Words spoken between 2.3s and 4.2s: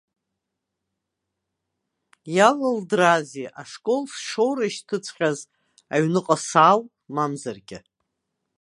Иалылдыраазеи ашкол